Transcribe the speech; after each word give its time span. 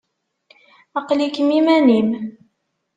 Aql-ikem 0.99 1.49
iman-im. 1.59 2.09